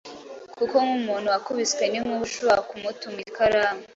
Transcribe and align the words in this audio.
kuko 0.57 0.75
nk’umuntu 0.85 1.27
wakubiswe 1.33 1.83
n’inkuba 1.87 2.23
ushobora 2.27 2.59
kumutuma 2.69 3.17
ikaramu 3.27 3.83